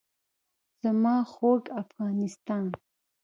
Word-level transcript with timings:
زما 0.81 1.15
خوږ 1.31 1.63
افغانستان. 1.81 2.65